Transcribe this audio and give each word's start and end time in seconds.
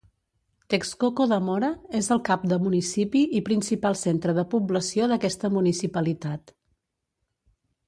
Texcoco 0.73 1.27
de 1.33 1.37
Mora 1.49 1.69
és 1.99 2.09
el 2.15 2.21
cap 2.29 2.47
de 2.53 2.59
municipi 2.63 3.21
i 3.41 3.43
principal 3.51 3.99
centre 4.01 4.35
de 4.41 4.47
població 4.57 5.11
d'aquesta 5.15 5.55
municipalitat. 5.59 6.57